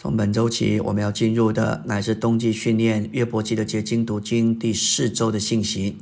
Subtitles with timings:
[0.00, 5.96] 从本周起，我们要进入的乃是冬季训练约伯记的结晶读经第四周的信息。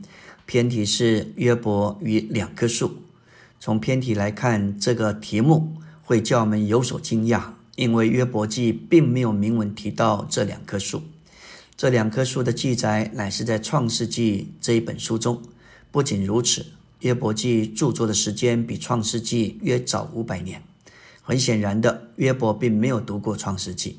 [0.45, 2.99] 偏题是约伯与两棵树。
[3.59, 5.73] 从偏题来看，这个题目
[6.03, 7.43] 会叫我们有所惊讶，
[7.77, 11.03] 因为约伯记并没有明文提到这两棵树。
[11.75, 15.41] 这两棵树的记载乃是在创世纪这一本书中。
[15.91, 16.67] 不仅如此，
[17.01, 20.63] 约伯记著作的时间比创世纪约早五百年。
[21.29, 23.99] 很显然的，约伯并没有读过《创世纪》，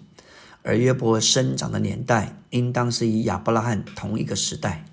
[0.63, 4.85] 而约伯生长的年代应当是与亚伯拉罕同一个时代。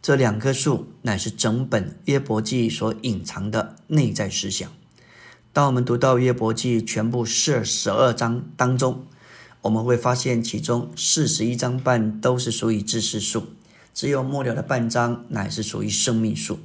[0.00, 4.70] 这两棵树乃是整本约伯记所隐藏的内在思想。
[5.52, 9.04] 当我们读到约伯记全部四十二章当中，
[9.62, 13.48] 我们会发现其中四十一章半都是属于知识树，
[13.92, 16.60] 只有末了的半章乃是属于生命树。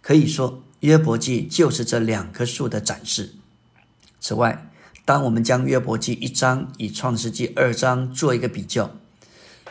[0.00, 3.34] 可以说，约伯记就是这两棵树的展示。
[4.20, 4.70] 此外，
[5.04, 8.90] 当我们将约伯记一章与创世纪二章做一个比较，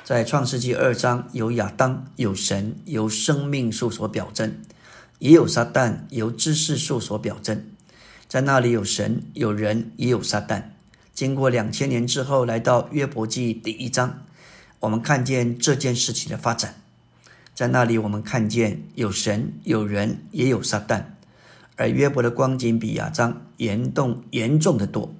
[0.03, 4.59] 在创世纪二章有亚当、有神、由生命树所表征，
[5.19, 7.65] 也有撒旦由知识树所表征。
[8.27, 10.63] 在那里有神、有人，也有撒旦。
[11.13, 14.23] 经过两千年之后，来到约伯记第一章，
[14.79, 16.81] 我们看见这件事情的发展。
[17.53, 21.16] 在那里，我们看见有神、有人，也有撒旦。
[21.77, 25.13] 而约伯的光景比亚当严重严重的多。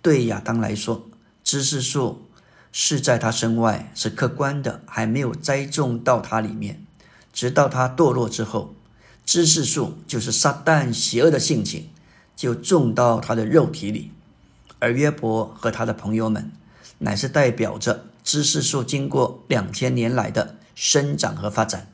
[0.00, 1.08] 对亚当来说，
[1.42, 2.28] 知识树
[2.70, 6.84] 是在他身外，是客观的，还没有栽种到他里面。
[7.32, 8.74] 直到他堕落之后，
[9.24, 11.88] 知识树就是撒旦邪恶的性情，
[12.36, 14.10] 就种到他的肉体里。
[14.78, 16.52] 而约伯和他的朋友们，
[16.98, 21.90] 乃是代表着知识树经过两千年来的生长和发展。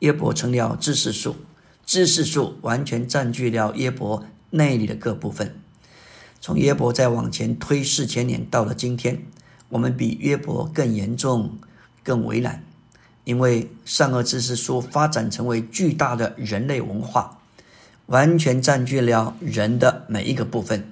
[0.00, 1.36] 约伯成了知识树。
[1.92, 5.54] 知识树完全占据了耶伯内里的各部分。
[6.40, 9.26] 从耶伯再往前推四千年，到了今天，
[9.68, 11.58] 我们比约伯更严重、
[12.02, 12.64] 更为难，
[13.24, 17.40] 因为善恶知识树发展成为巨大的人类文化，
[18.06, 20.90] 完全占据了人的每一个部分。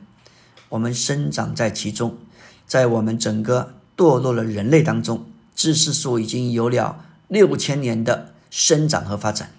[0.69, 2.19] 我们生长在其中，
[2.67, 5.25] 在我们整个堕落的人类当中，
[5.57, 9.53] 知识树已经有了六千年的生长和发展。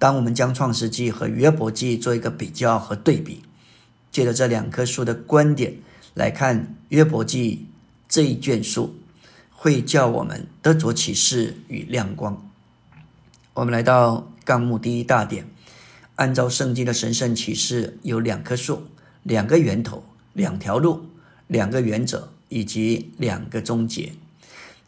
[0.00, 3.42] 当我们将创世纪和约伯记做一个比较和对比，
[4.10, 5.74] 借着这两棵树的观点
[6.14, 7.66] 来看约伯记
[8.08, 8.96] 这一卷书，
[9.50, 12.50] 会叫我们得着启示与亮光。
[13.52, 15.46] 我们来到纲目第一大点，
[16.14, 18.84] 按照圣经的神圣启示，有两棵树、
[19.22, 20.02] 两个源头、
[20.32, 21.04] 两条路、
[21.46, 24.14] 两个原则以及两个终结。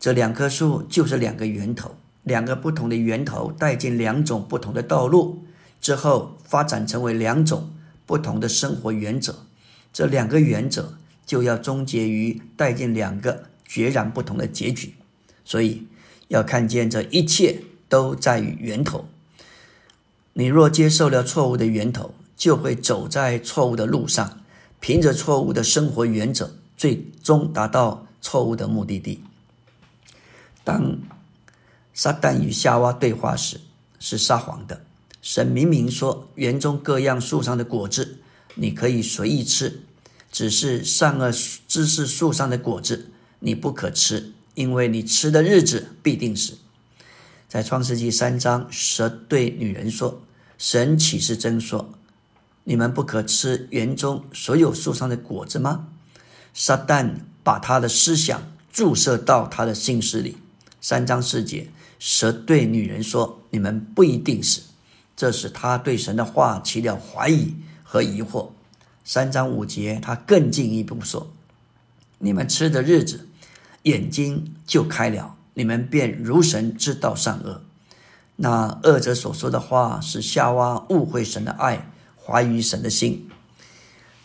[0.01, 1.95] 这两棵树就是两个源头。
[2.25, 5.44] 两个不同的源头带进两种不同的道路
[5.81, 7.72] 之后，发展成为两种
[8.06, 9.44] 不同的生活原则。
[9.93, 10.94] 这两个原则
[11.27, 14.94] 就要终结于带进两个截然不同的结局。
[15.44, 15.88] 所以，
[16.28, 19.06] 要看见这一切都在于源头。
[20.34, 24.41] 你若接受了错误的源头，就会走在错误的路上，
[24.78, 29.25] 凭着错误的生活原则，最终达到错误的目的地。
[30.62, 30.99] 当。
[31.94, 33.60] 撒旦与夏娃对话时
[33.98, 34.84] 是撒谎的。
[35.20, 38.19] 神明明说，园中各样树上的果子
[38.56, 39.82] 你可以随意吃，
[40.32, 41.30] 只是善恶
[41.69, 46.58] 知识树上的果子你不可吃，因为你吃的日子必定死。
[47.48, 50.22] 在创世纪三章，蛇对女人说
[50.59, 51.92] ：“神岂是真说，
[52.64, 55.88] 你们不可吃园中所有树上的果子吗？”
[56.54, 58.42] 撒旦把他的思想
[58.72, 60.38] 注射到他的心思里。
[60.80, 61.69] 三章四节。
[62.05, 64.63] 蛇对女人说：“你们不一定死。”
[65.17, 67.55] 这使他对神的话起了怀疑
[67.85, 68.51] 和疑惑。
[69.05, 71.31] 三章五节，他更进一步说
[72.19, 73.29] ：“你们吃的日子，
[73.85, 77.63] 眼睛就开了，你们便如神知道善恶。”
[78.34, 81.89] 那恶者所说的话，使夏娃误会神的爱，
[82.21, 83.31] 怀疑神的心。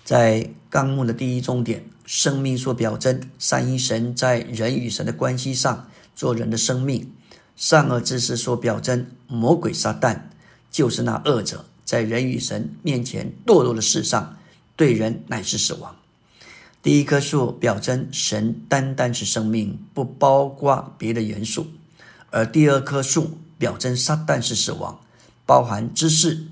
[0.04, 7.12] 在纲目的第一重点，生命所表征三一神在人与神的关系上做人的生命。
[7.58, 10.22] 善恶之识所表征，魔鬼撒旦
[10.70, 14.38] 就是那恶者，在人与神面前堕落的世上，
[14.76, 15.96] 对人乃是死亡。
[16.84, 21.64] 第一棵树表征神单单是生命，不包括别的元素；
[22.30, 25.02] 而第二棵树表征撒旦是死亡，
[25.48, 26.46] 包含知识，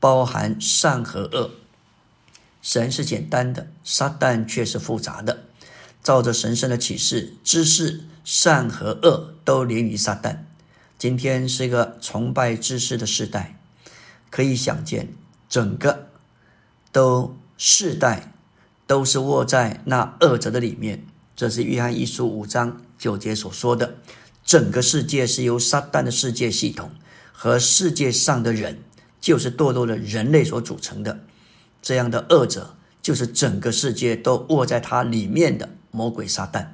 [0.00, 1.52] 包含善和恶。
[2.60, 5.44] 神是简单的，撒旦却是复杂的。
[6.02, 10.38] 照着神圣的启示，知识、善和恶都连于撒旦。
[10.98, 13.56] 今天是一个崇拜知识的时代，
[14.30, 15.14] 可以想见，
[15.48, 16.08] 整个
[16.90, 18.34] 都世代
[18.84, 21.06] 都是握在那二者的里面。
[21.36, 23.94] 这是约翰一书五章九节所说的。
[24.44, 26.90] 整个世界是由撒旦的世界系统
[27.32, 28.82] 和世界上的人，
[29.20, 31.20] 就是堕落的人类所组成的。
[31.80, 36.70] 这样的恶者，就是整个世界都握在他里面的魔鬼撒旦。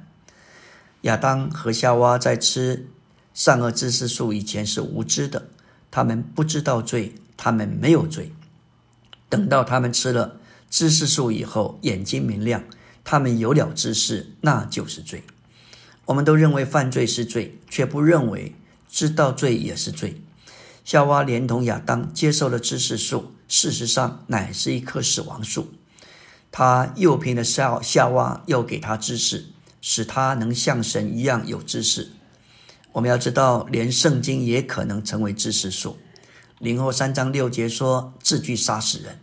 [1.01, 2.87] 亚当和夏娃在吃
[3.35, 5.49] 善恶知识树以前是无知的，
[5.91, 8.31] 他们不知道罪，他们没有罪。
[9.27, 10.39] 等到他们吃了
[10.69, 12.63] 知识树以后，眼睛明亮，
[13.03, 15.21] 他们有了知识，那就是罪。
[16.05, 18.55] 我们都认为犯罪是罪，却不认为
[18.89, 20.21] 知道罪也是罪。
[20.85, 25.73] 夏娃连同亚当接受了知识树，事实上乃是一棵死亡树。
[26.53, 29.47] 他诱骗了夏夏娃，要给他知识，
[29.81, 32.11] 使他能像神一样有知识。
[32.95, 35.97] 我们要知道，连圣经也可能成为知识树。
[36.59, 39.19] 零后三章六节说：“字句杀死人。”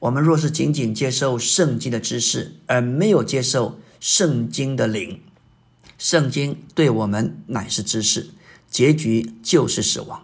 [0.00, 5.22] 我们若是仅仅接受圣经的知识，而没有接受圣经的灵，
[5.96, 8.30] 圣经对我们乃是知识，
[8.68, 10.20] 结局就是死亡。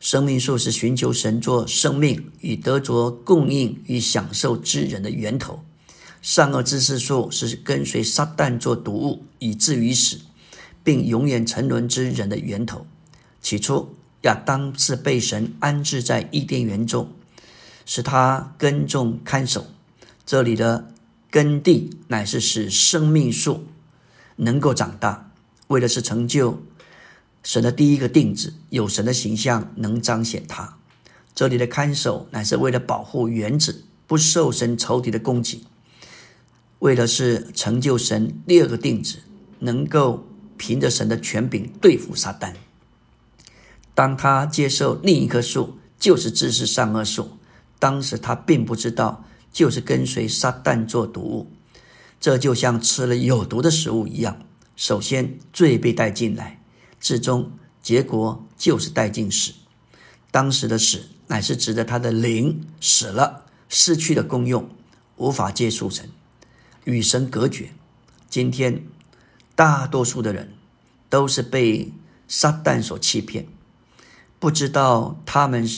[0.00, 5.62] 生命树是寻求神作生命与得着供应与享受之人的源头。
[6.22, 10.18] 善恶知识树是跟随撒旦做毒物以至于死，
[10.90, 12.84] 并永远沉沦之人的源头。
[13.40, 17.12] 起初，亚当是被神安置在伊甸园中，
[17.86, 19.66] 使他耕种看守。
[20.26, 20.92] 这里的
[21.30, 23.66] 耕地乃是使生命树。
[24.34, 25.30] 能够长大，
[25.68, 26.60] 为的是成就
[27.44, 30.76] 神的第一个定旨，有神的形象能彰显他。
[31.34, 35.66] 这里的看守乃是为了保护原子不受神仇敌的攻击，
[36.80, 39.18] 为的是成就神第二个定旨，
[39.60, 40.26] 能够
[40.60, 42.52] 凭着神的权柄对付撒旦。
[43.94, 47.38] 当他接受另一棵树，就是知识善恶树，
[47.78, 51.50] 当时他并不知道，就是跟随撒旦做毒物。
[52.20, 54.36] 这就像吃了有毒的食物一样，
[54.76, 56.60] 首先罪被带进来，
[57.00, 59.54] 最终结果就是带进死。
[60.30, 64.68] 当时的死乃是指着他的灵死了，失去了功用，
[65.16, 66.10] 无法接触神，
[66.84, 67.70] 与神隔绝。
[68.28, 68.84] 今天
[69.60, 70.54] 大多数的人
[71.10, 71.92] 都是被
[72.26, 73.46] 撒旦所欺骗，
[74.38, 75.68] 不知道他们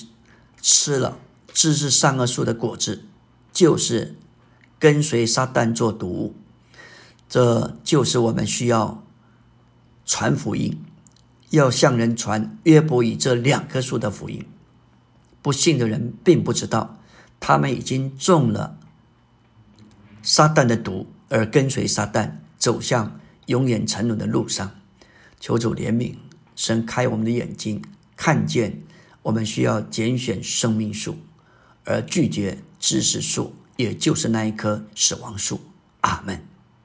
[0.61, 1.19] 吃了
[1.53, 3.03] 知识善恶树的果子，
[3.53, 4.15] 就是。
[4.79, 6.35] 跟随撒旦做毒物，
[7.29, 9.05] 这就是我们需要
[10.05, 10.85] 传福音，
[11.51, 14.45] 要向人传约伯与这两棵树的福音。
[15.41, 16.99] 不信的人并不知道，
[17.39, 18.77] 他们已经中了
[20.21, 24.71] 撒旦的毒，而跟随撒旦走向永远沉沦的路上。
[25.41, 26.15] 求主怜悯，
[26.55, 27.83] 神开我们的眼睛，
[28.17, 28.83] 看见
[29.23, 31.17] 我们需要拣选生命树，
[31.85, 33.55] 而拒绝知识树。
[33.77, 35.61] 也就是那一棵死亡树，
[36.03, 36.41] 阿门。